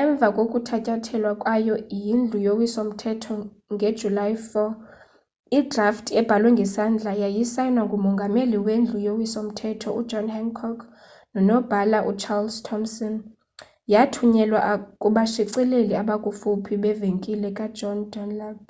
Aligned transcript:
emva 0.00 0.28
kokuthatyathwa 0.36 1.30
kwayo 1.40 1.74
yindlu 2.04 2.38
yowiso 2.46 2.80
mthetho 2.90 3.34
ngejuly 3.72 4.32
4 4.50 5.58
idrafti 5.58 6.10
ebhalwe 6.20 6.48
ngesandla 6.56 7.10
yasayinwa 7.22 7.82
ngumongameli 7.86 8.56
wendlu 8.66 8.96
yowiso 9.06 9.40
mthetho 9.48 9.88
john 10.10 10.26
hancock 10.34 10.78
nonobhala 11.32 11.98
ucharles 12.10 12.56
thomson 12.66 13.14
yathunyelwa 13.92 14.60
kubashicileli 15.02 15.94
abakufuphi 16.02 16.74
bevenkile 16.82 17.48
ka 17.58 17.66
john 17.76 17.98
dunlap 18.12 18.60